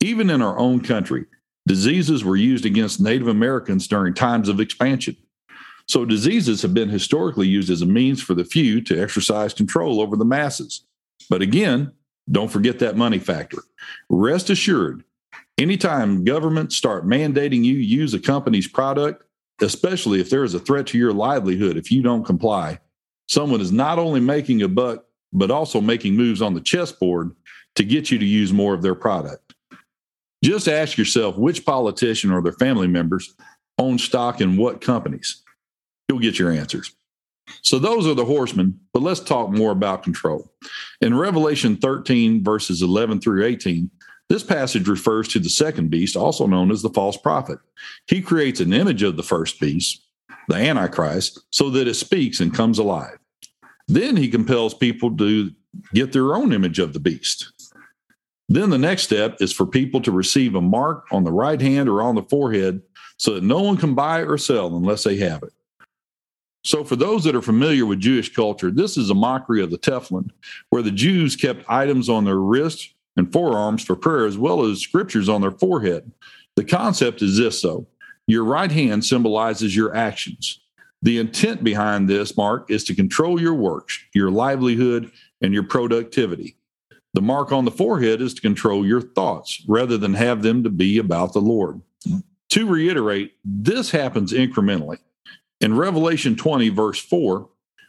Even 0.00 0.30
in 0.30 0.40
our 0.40 0.58
own 0.58 0.80
country, 0.80 1.26
diseases 1.66 2.24
were 2.24 2.36
used 2.36 2.64
against 2.64 3.00
Native 3.00 3.28
Americans 3.28 3.86
during 3.86 4.14
times 4.14 4.48
of 4.48 4.60
expansion. 4.60 5.16
So, 5.88 6.04
diseases 6.04 6.62
have 6.62 6.72
been 6.72 6.88
historically 6.88 7.48
used 7.48 7.68
as 7.68 7.82
a 7.82 7.86
means 7.86 8.22
for 8.22 8.34
the 8.34 8.44
few 8.44 8.80
to 8.82 9.02
exercise 9.02 9.52
control 9.52 10.00
over 10.00 10.16
the 10.16 10.24
masses. 10.24 10.86
But 11.28 11.42
again, 11.42 11.92
don't 12.30 12.52
forget 12.52 12.78
that 12.78 12.96
money 12.96 13.18
factor. 13.18 13.62
Rest 14.08 14.48
assured, 14.48 15.02
Anytime 15.58 16.24
governments 16.24 16.76
start 16.76 17.06
mandating 17.06 17.62
you 17.62 17.74
use 17.74 18.14
a 18.14 18.18
company's 18.18 18.66
product, 18.66 19.22
especially 19.60 20.20
if 20.20 20.30
there 20.30 20.44
is 20.44 20.54
a 20.54 20.58
threat 20.58 20.86
to 20.88 20.98
your 20.98 21.12
livelihood 21.12 21.76
if 21.76 21.92
you 21.92 22.02
don't 22.02 22.24
comply, 22.24 22.78
someone 23.28 23.60
is 23.60 23.72
not 23.72 23.98
only 23.98 24.20
making 24.20 24.62
a 24.62 24.68
buck, 24.68 25.04
but 25.32 25.50
also 25.50 25.80
making 25.80 26.14
moves 26.14 26.42
on 26.42 26.54
the 26.54 26.60
chessboard 26.60 27.34
to 27.74 27.84
get 27.84 28.10
you 28.10 28.18
to 28.18 28.24
use 28.24 28.52
more 28.52 28.74
of 28.74 28.82
their 28.82 28.94
product. 28.94 29.54
Just 30.44 30.68
ask 30.68 30.98
yourself 30.98 31.36
which 31.36 31.64
politician 31.64 32.30
or 32.30 32.42
their 32.42 32.52
family 32.52 32.88
members 32.88 33.34
own 33.78 33.98
stock 33.98 34.40
in 34.40 34.56
what 34.56 34.80
companies. 34.80 35.42
You'll 36.08 36.18
get 36.18 36.38
your 36.38 36.50
answers. 36.50 36.94
So 37.62 37.78
those 37.78 38.06
are 38.06 38.14
the 38.14 38.24
horsemen, 38.24 38.78
but 38.92 39.02
let's 39.02 39.20
talk 39.20 39.50
more 39.50 39.72
about 39.72 40.02
control. 40.02 40.52
In 41.00 41.16
Revelation 41.16 41.76
13, 41.76 42.42
verses 42.42 42.82
11 42.82 43.20
through 43.20 43.44
18, 43.44 43.90
this 44.28 44.42
passage 44.42 44.88
refers 44.88 45.28
to 45.28 45.38
the 45.38 45.48
second 45.48 45.90
beast, 45.90 46.16
also 46.16 46.46
known 46.46 46.70
as 46.70 46.82
the 46.82 46.90
false 46.90 47.16
prophet. 47.16 47.58
He 48.06 48.22
creates 48.22 48.60
an 48.60 48.72
image 48.72 49.02
of 49.02 49.16
the 49.16 49.22
first 49.22 49.60
beast, 49.60 50.02
the 50.48 50.56
Antichrist, 50.56 51.40
so 51.50 51.70
that 51.70 51.88
it 51.88 51.94
speaks 51.94 52.40
and 52.40 52.54
comes 52.54 52.78
alive. 52.78 53.18
Then 53.88 54.16
he 54.16 54.28
compels 54.28 54.74
people 54.74 55.16
to 55.16 55.50
get 55.92 56.12
their 56.12 56.34
own 56.34 56.52
image 56.52 56.78
of 56.78 56.92
the 56.92 57.00
beast. 57.00 57.52
Then 58.48 58.70
the 58.70 58.78
next 58.78 59.04
step 59.04 59.36
is 59.40 59.52
for 59.52 59.66
people 59.66 60.00
to 60.02 60.12
receive 60.12 60.54
a 60.54 60.60
mark 60.60 61.06
on 61.10 61.24
the 61.24 61.32
right 61.32 61.60
hand 61.60 61.88
or 61.88 62.02
on 62.02 62.14
the 62.14 62.22
forehead 62.22 62.82
so 63.16 63.34
that 63.34 63.44
no 63.44 63.62
one 63.62 63.76
can 63.76 63.94
buy 63.94 64.20
or 64.22 64.36
sell 64.36 64.76
unless 64.76 65.04
they 65.04 65.16
have 65.16 65.42
it. 65.42 65.52
So, 66.64 66.84
for 66.84 66.94
those 66.94 67.24
that 67.24 67.34
are 67.34 67.42
familiar 67.42 67.86
with 67.86 68.00
Jewish 68.00 68.32
culture, 68.32 68.70
this 68.70 68.96
is 68.96 69.10
a 69.10 69.14
mockery 69.14 69.62
of 69.62 69.70
the 69.70 69.78
tefillin, 69.78 70.30
where 70.70 70.82
the 70.82 70.92
Jews 70.92 71.34
kept 71.34 71.68
items 71.68 72.08
on 72.08 72.24
their 72.24 72.38
wrists 72.38 72.88
and 73.16 73.32
forearms 73.32 73.82
for 73.84 73.96
prayer, 73.96 74.26
as 74.26 74.38
well 74.38 74.64
as 74.64 74.80
scriptures 74.80 75.28
on 75.28 75.40
their 75.40 75.50
forehead. 75.50 76.12
The 76.54 76.64
concept 76.64 77.20
is 77.22 77.36
this, 77.36 77.62
though 77.62 77.86
your 78.32 78.44
right 78.44 78.72
hand 78.72 79.04
symbolizes 79.04 79.76
your 79.76 79.94
actions. 79.94 80.58
The 81.02 81.18
intent 81.18 81.62
behind 81.62 82.08
this 82.08 82.36
mark 82.36 82.70
is 82.70 82.82
to 82.84 82.94
control 82.94 83.40
your 83.40 83.54
works, 83.54 83.98
your 84.14 84.30
livelihood, 84.30 85.12
and 85.40 85.52
your 85.52 85.64
productivity. 85.64 86.56
The 87.14 87.20
mark 87.20 87.52
on 87.52 87.64
the 87.66 87.70
forehead 87.70 88.22
is 88.22 88.32
to 88.34 88.40
control 88.40 88.86
your 88.86 89.02
thoughts 89.02 89.62
rather 89.68 89.98
than 89.98 90.14
have 90.14 90.42
them 90.42 90.62
to 90.64 90.70
be 90.70 90.98
about 90.98 91.34
the 91.34 91.40
Lord. 91.40 91.82
To 92.50 92.66
reiterate, 92.66 93.34
this 93.44 93.90
happens 93.90 94.32
incrementally. 94.32 94.98
In 95.60 95.76
Revelation 95.76 96.34
20, 96.34 96.70
verse 96.70 96.98
4, 96.98 97.48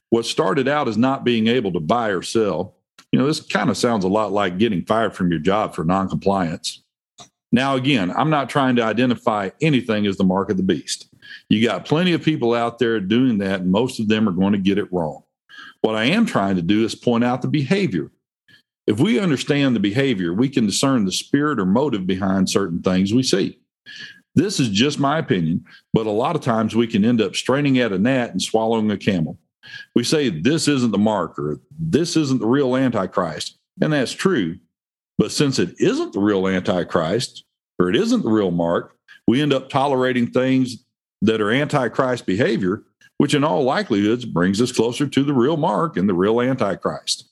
what 0.10 0.26
started 0.26 0.68
out 0.68 0.88
as 0.88 0.98
not 0.98 1.24
being 1.24 1.48
able 1.48 1.72
to 1.72 1.80
buy 1.80 2.10
or 2.10 2.22
sell, 2.22 2.76
you 3.12 3.20
know, 3.20 3.26
this 3.26 3.40
kind 3.40 3.70
of 3.70 3.78
sounds 3.78 4.04
a 4.04 4.10
lot 4.10 4.32
like 4.32 4.58
getting 4.58 4.84
fired 4.84 5.16
from 5.16 5.32
your 5.32 5.40
job 5.40 5.74
for 5.74 5.84
noncompliance. 5.84 6.83
Now, 7.54 7.76
again, 7.76 8.12
I'm 8.12 8.32
not 8.32 8.50
trying 8.50 8.76
to 8.78 8.84
identify 8.84 9.52
anything 9.62 10.08
as 10.08 10.18
the 10.18 10.24
mark 10.24 10.50
of 10.50 10.58
the 10.58 10.64
beast. 10.64 11.08
You 11.50 11.66
got 11.66 11.86
plenty 11.86 12.14
of 12.14 12.24
people 12.24 12.56
out 12.56 12.80
there 12.80 13.00
doing 13.00 13.38
that, 13.38 13.62
and 13.62 13.72
most 13.72 14.00
of 14.00 14.08
them 14.08 14.28
are 14.28 14.34
going 14.34 14.54
to 14.54 14.60
get 14.60 14.80
it 14.80 14.92
wrong. 14.92 15.22
What 15.82 15.96
I 15.96 16.06
am 16.06 16.26
trying 16.26 16.56
to 16.56 16.64
do 16.64 16.84
is 16.84 16.96
point 16.96 17.24
out 17.24 17.44
the 17.44 17.48
behavior. 17.48 18.12
If 18.88 19.00
we 19.00 19.20
understand 19.20 19.76
the 19.76 19.80
behavior, 19.80 20.34
we 20.34 20.50
can 20.50 20.66
discern 20.66 21.06
the 21.06 21.12
spirit 21.12 21.60
or 21.60 21.66
motive 21.66 22.08
behind 22.08 22.50
certain 22.50 22.82
things 22.82 23.14
we 23.14 23.22
see. 23.22 23.60
This 24.34 24.60
is 24.60 24.70
just 24.70 25.00
my 25.00 25.20
opinion, 25.20 25.64
but 25.94 26.08
a 26.08 26.12
lot 26.12 26.36
of 26.36 26.42
times 26.42 26.76
we 26.76 26.88
can 26.88 27.06
end 27.06 27.22
up 27.22 27.36
straining 27.36 27.78
at 27.78 27.92
a 27.92 28.00
gnat 28.00 28.32
and 28.32 28.42
swallowing 28.42 28.90
a 28.90 28.98
camel. 28.98 29.38
We 29.96 30.04
say 30.04 30.30
this 30.30 30.68
isn't 30.68 30.92
the 30.92 30.98
mark 30.98 31.38
or 31.38 31.62
this 31.80 32.18
isn't 32.18 32.40
the 32.40 32.48
real 32.48 32.76
Antichrist. 32.76 33.60
And 33.80 33.94
that's 33.94 34.12
true. 34.12 34.58
But 35.18 35.32
since 35.32 35.60
it 35.60 35.76
isn't 35.80 36.14
the 36.14 36.20
real 36.20 36.48
Antichrist 36.48 37.44
or 37.80 37.90
it 37.90 37.96
isn't 37.96 38.24
the 38.24 38.30
real 38.30 38.52
mark, 38.52 38.96
we 39.28 39.42
end 39.42 39.54
up 39.54 39.70
tolerating 39.70 40.28
things 40.28 40.84
that 41.22 41.42
are 41.42 41.52
Antichrist 41.52 42.26
behavior, 42.26 42.84
which 43.18 43.34
in 43.34 43.44
all 43.44 43.64
likelihoods 43.64 44.26
brings 44.26 44.62
us 44.62 44.72
closer 44.72 45.08
to 45.08 45.24
the 45.24 45.34
real 45.34 45.58
mark 45.58 45.96
and 45.98 46.10
the 46.10 46.14
real 46.14 46.42
Antichrist. 46.42 47.30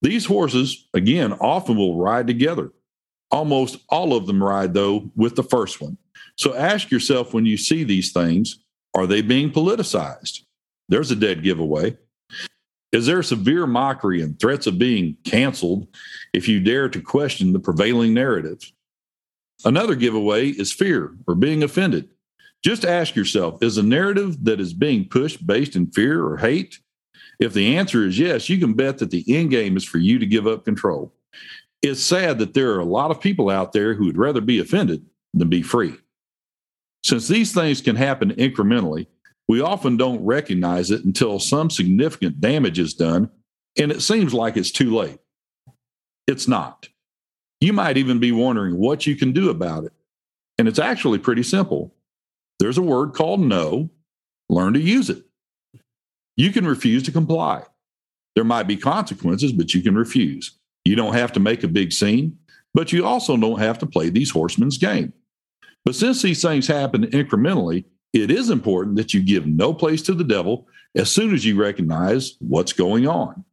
These 0.00 0.26
horses, 0.26 0.88
again, 0.94 1.32
often 1.34 1.76
will 1.76 1.96
ride 1.96 2.26
together. 2.26 2.72
Almost 3.30 3.78
all 3.88 4.14
of 4.14 4.26
them 4.26 4.42
ride, 4.42 4.74
though, 4.74 5.10
with 5.14 5.36
the 5.36 5.44
first 5.44 5.80
one. 5.80 5.96
So 6.36 6.54
ask 6.54 6.90
yourself 6.90 7.32
when 7.32 7.46
you 7.46 7.56
see 7.56 7.84
these 7.84 8.12
things 8.12 8.58
are 8.94 9.06
they 9.06 9.22
being 9.22 9.50
politicized? 9.50 10.42
There's 10.88 11.10
a 11.10 11.16
dead 11.16 11.42
giveaway. 11.42 11.96
Is 12.92 13.06
there 13.06 13.22
severe 13.22 13.66
mockery 13.66 14.20
and 14.20 14.38
threats 14.38 14.66
of 14.66 14.78
being 14.78 15.16
canceled 15.24 15.88
if 16.32 16.46
you 16.46 16.60
dare 16.60 16.88
to 16.90 17.00
question 17.00 17.52
the 17.52 17.58
prevailing 17.58 18.14
narrative? 18.14 18.60
Another 19.64 19.94
giveaway 19.94 20.48
is 20.48 20.72
fear 20.72 21.16
or 21.26 21.34
being 21.34 21.62
offended. 21.62 22.10
Just 22.62 22.84
ask 22.84 23.16
yourself 23.16 23.62
is 23.62 23.78
a 23.78 23.82
narrative 23.82 24.44
that 24.44 24.60
is 24.60 24.74
being 24.74 25.08
pushed 25.08 25.46
based 25.46 25.74
in 25.74 25.90
fear 25.90 26.24
or 26.24 26.36
hate? 26.36 26.78
If 27.40 27.54
the 27.54 27.76
answer 27.76 28.06
is 28.06 28.18
yes, 28.18 28.48
you 28.48 28.58
can 28.58 28.74
bet 28.74 28.98
that 28.98 29.10
the 29.10 29.24
end 29.26 29.50
game 29.50 29.76
is 29.76 29.84
for 29.84 29.98
you 29.98 30.18
to 30.18 30.26
give 30.26 30.46
up 30.46 30.64
control 30.64 31.12
it's 31.82 32.02
sad 32.02 32.38
that 32.38 32.54
there 32.54 32.72
are 32.72 32.78
a 32.78 32.84
lot 32.84 33.10
of 33.10 33.20
people 33.20 33.50
out 33.50 33.72
there 33.72 33.94
who 33.94 34.06
would 34.06 34.16
rather 34.16 34.40
be 34.40 34.60
offended 34.60 35.04
than 35.34 35.48
be 35.48 35.62
free. 35.62 35.94
Since 37.04 37.26
these 37.26 37.52
things 37.52 37.80
can 37.80 37.96
happen 37.96 38.30
incrementally, 38.34 39.08
we 39.52 39.60
often 39.60 39.98
don't 39.98 40.24
recognize 40.24 40.90
it 40.90 41.04
until 41.04 41.38
some 41.38 41.68
significant 41.68 42.40
damage 42.40 42.78
is 42.78 42.94
done, 42.94 43.28
and 43.78 43.92
it 43.92 44.00
seems 44.00 44.32
like 44.32 44.56
it's 44.56 44.70
too 44.70 44.96
late. 44.96 45.18
It's 46.26 46.48
not. 46.48 46.88
You 47.60 47.74
might 47.74 47.98
even 47.98 48.18
be 48.18 48.32
wondering 48.32 48.78
what 48.78 49.06
you 49.06 49.14
can 49.14 49.32
do 49.32 49.50
about 49.50 49.84
it. 49.84 49.92
And 50.56 50.68
it's 50.68 50.78
actually 50.78 51.18
pretty 51.18 51.42
simple. 51.42 51.94
There's 52.60 52.78
a 52.78 52.82
word 52.82 53.12
called 53.12 53.40
no, 53.40 53.90
learn 54.48 54.72
to 54.72 54.80
use 54.80 55.10
it. 55.10 55.22
You 56.38 56.50
can 56.50 56.66
refuse 56.66 57.02
to 57.02 57.12
comply. 57.12 57.64
There 58.34 58.44
might 58.44 58.66
be 58.66 58.78
consequences, 58.78 59.52
but 59.52 59.74
you 59.74 59.82
can 59.82 59.94
refuse. 59.94 60.58
You 60.86 60.96
don't 60.96 61.12
have 61.12 61.32
to 61.32 61.40
make 61.40 61.62
a 61.62 61.68
big 61.68 61.92
scene, 61.92 62.38
but 62.72 62.90
you 62.90 63.04
also 63.04 63.36
don't 63.36 63.58
have 63.58 63.78
to 63.80 63.86
play 63.86 64.08
these 64.08 64.30
horsemen's 64.30 64.78
game. 64.78 65.12
But 65.84 65.94
since 65.94 66.22
these 66.22 66.40
things 66.40 66.68
happen 66.68 67.04
incrementally, 67.08 67.84
it 68.12 68.30
is 68.30 68.50
important 68.50 68.96
that 68.96 69.14
you 69.14 69.22
give 69.22 69.46
no 69.46 69.72
place 69.72 70.02
to 70.02 70.14
the 70.14 70.24
devil 70.24 70.66
as 70.94 71.10
soon 71.10 71.34
as 71.34 71.44
you 71.44 71.60
recognize 71.60 72.36
what's 72.40 72.72
going 72.72 73.06
on. 73.06 73.44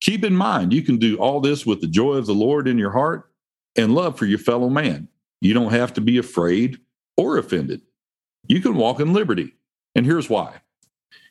Keep 0.00 0.24
in 0.24 0.34
mind, 0.34 0.72
you 0.72 0.82
can 0.82 0.96
do 0.96 1.16
all 1.16 1.40
this 1.40 1.64
with 1.64 1.80
the 1.80 1.86
joy 1.86 2.14
of 2.14 2.26
the 2.26 2.34
Lord 2.34 2.66
in 2.66 2.78
your 2.78 2.90
heart 2.90 3.30
and 3.76 3.94
love 3.94 4.18
for 4.18 4.26
your 4.26 4.38
fellow 4.38 4.68
man. 4.68 5.08
You 5.40 5.54
don't 5.54 5.72
have 5.72 5.92
to 5.94 6.00
be 6.00 6.18
afraid 6.18 6.78
or 7.16 7.38
offended. 7.38 7.82
You 8.48 8.60
can 8.60 8.74
walk 8.74 8.98
in 8.98 9.12
liberty. 9.12 9.54
And 9.94 10.04
here's 10.04 10.28
why. 10.28 10.56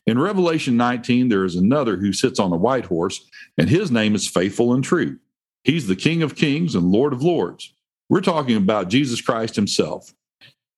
In 0.07 0.17
Revelation 0.17 0.77
19, 0.77 1.29
there 1.29 1.43
is 1.43 1.55
another 1.55 1.97
who 1.97 2.13
sits 2.13 2.39
on 2.39 2.53
a 2.53 2.57
white 2.57 2.85
horse, 2.85 3.29
and 3.57 3.69
his 3.69 3.91
name 3.91 4.15
is 4.15 4.27
Faithful 4.27 4.73
and 4.73 4.83
True. 4.83 5.19
He's 5.63 5.87
the 5.87 5.95
King 5.95 6.23
of 6.23 6.35
Kings 6.35 6.73
and 6.73 6.91
Lord 6.91 7.13
of 7.13 7.21
Lords. 7.21 7.73
We're 8.09 8.21
talking 8.21 8.57
about 8.57 8.89
Jesus 8.89 9.21
Christ 9.21 9.55
himself. 9.55 10.13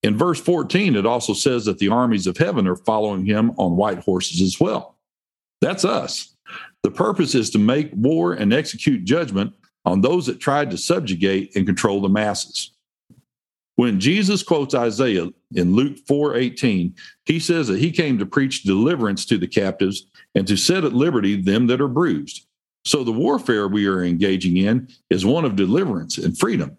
In 0.04 0.18
verse 0.18 0.40
14, 0.40 0.96
it 0.96 1.06
also 1.06 1.34
says 1.34 1.66
that 1.66 1.80
the 1.80 1.88
armies 1.88 2.28
of 2.28 2.38
heaven 2.38 2.68
are 2.68 2.76
following 2.76 3.26
him 3.26 3.52
on 3.58 3.78
white 3.78 4.00
horses 4.00 4.42
as 4.42 4.60
well. 4.60 4.98
That's 5.62 5.86
us. 5.86 6.36
The 6.84 6.92
purpose 6.92 7.36
is 7.36 7.50
to 7.52 7.58
make 7.58 7.90
war 7.94 8.34
and 8.34 8.54
execute 8.54 9.06
judgment 9.06 9.54
on 9.86 10.02
those 10.02 10.26
that 10.26 10.42
tried 10.42 10.72
to 10.72 10.78
subjugate 10.78 11.56
and 11.56 11.66
control 11.66 12.02
the 12.02 12.10
masses. 12.10 12.72
When 13.76 14.00
Jesus 14.00 14.44
quotes 14.44 14.76
Isaiah 14.76 15.30
in 15.56 15.74
Luke 15.74 15.98
4:18, 16.06 16.94
he 17.26 17.40
says 17.40 17.68
that 17.70 17.80
he 17.80 17.92
came 17.92 18.20
to 18.20 18.26
preach 18.26 18.64
deliverance 18.64 19.26
to 19.26 19.38
the 19.38 19.48
captives 19.48 20.06
and 20.36 20.46
to 20.48 20.58
set 20.58 20.84
at 20.84 20.94
liberty 20.94 21.42
them 21.42 21.68
that 21.68 21.82
are 21.82 21.88
bruised. 21.88 22.46
So 22.86 23.04
the 23.04 23.12
warfare 23.12 23.68
we 23.68 23.88
are 23.88 24.04
engaging 24.04 24.58
in 24.58 24.90
is 25.10 25.26
one 25.26 25.46
of 25.46 25.56
deliverance 25.56 26.18
and 26.18 26.38
freedom. 26.38 26.78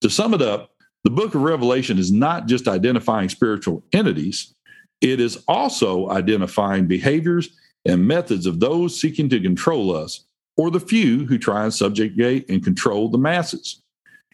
To 0.00 0.10
sum 0.10 0.34
it 0.34 0.42
up, 0.42 0.72
the 1.04 1.10
book 1.10 1.34
of 1.34 1.42
Revelation 1.42 1.98
is 1.98 2.12
not 2.12 2.46
just 2.46 2.68
identifying 2.68 3.28
spiritual 3.28 3.84
entities, 3.92 4.54
it 5.00 5.20
is 5.20 5.42
also 5.46 6.10
identifying 6.10 6.86
behaviors 6.86 7.50
and 7.84 8.06
methods 8.06 8.46
of 8.46 8.60
those 8.60 9.00
seeking 9.00 9.28
to 9.28 9.40
control 9.40 9.94
us 9.94 10.24
or 10.56 10.70
the 10.70 10.80
few 10.80 11.24
who 11.26 11.38
try 11.38 11.64
and 11.64 11.72
subjugate 11.72 12.48
and 12.50 12.64
control 12.64 13.08
the 13.08 13.18
masses. 13.18 13.80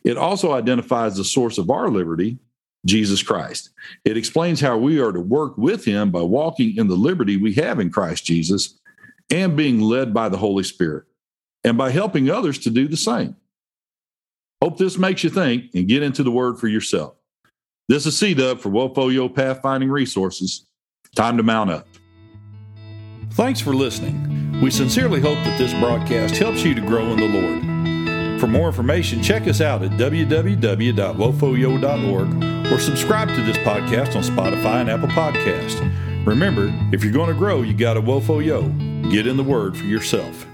It 0.04 0.16
also 0.16 0.52
identifies 0.52 1.16
the 1.16 1.24
source 1.24 1.58
of 1.58 1.70
our 1.70 1.88
liberty, 1.88 2.38
Jesus 2.86 3.22
Christ. 3.22 3.70
It 4.04 4.16
explains 4.16 4.60
how 4.60 4.78
we 4.78 5.00
are 5.00 5.12
to 5.12 5.20
work 5.20 5.56
with 5.56 5.84
him 5.84 6.10
by 6.10 6.22
walking 6.22 6.76
in 6.76 6.88
the 6.88 6.96
liberty 6.96 7.36
we 7.36 7.54
have 7.54 7.78
in 7.78 7.90
Christ 7.90 8.24
Jesus 8.24 8.78
and 9.30 9.56
being 9.56 9.80
led 9.80 10.12
by 10.12 10.28
the 10.28 10.36
Holy 10.36 10.64
Spirit, 10.64 11.04
and 11.62 11.78
by 11.78 11.90
helping 11.90 12.30
others 12.30 12.58
to 12.58 12.70
do 12.70 12.86
the 12.86 12.96
same. 12.96 13.36
Hope 14.64 14.78
this 14.78 14.96
makes 14.96 15.22
you 15.22 15.28
think 15.28 15.74
and 15.74 15.86
get 15.86 16.02
into 16.02 16.22
the 16.22 16.30
word 16.30 16.58
for 16.58 16.68
yourself. 16.68 17.16
This 17.86 18.06
is 18.06 18.16
C 18.16 18.32
Dub 18.32 18.60
for 18.60 18.70
Wofoyo 18.70 19.28
Pathfinding 19.28 19.90
Resources. 19.90 20.66
Time 21.14 21.36
to 21.36 21.42
mount 21.42 21.68
up. 21.68 21.86
Thanks 23.32 23.60
for 23.60 23.74
listening. 23.74 24.62
We 24.62 24.70
sincerely 24.70 25.20
hope 25.20 25.36
that 25.44 25.58
this 25.58 25.74
broadcast 25.74 26.36
helps 26.36 26.64
you 26.64 26.74
to 26.74 26.80
grow 26.80 27.12
in 27.12 27.18
the 27.18 27.28
Lord. 27.28 28.40
For 28.40 28.46
more 28.46 28.68
information, 28.68 29.22
check 29.22 29.46
us 29.46 29.60
out 29.60 29.82
at 29.82 29.90
www.wofoyo.org 29.90 32.72
or 32.72 32.78
subscribe 32.78 33.28
to 33.28 33.42
this 33.42 33.58
podcast 33.58 34.16
on 34.16 34.22
Spotify 34.22 34.80
and 34.80 34.88
Apple 34.88 35.08
Podcasts. 35.08 36.26
Remember, 36.26 36.72
if 36.90 37.04
you're 37.04 37.12
going 37.12 37.28
to 37.28 37.34
grow, 37.34 37.60
you 37.60 37.74
got 37.74 37.92
to 37.94 38.00
Wofo 38.00 38.42
Yo. 38.42 38.62
Get 39.10 39.26
in 39.26 39.36
the 39.36 39.44
Word 39.44 39.76
for 39.76 39.84
yourself. 39.84 40.46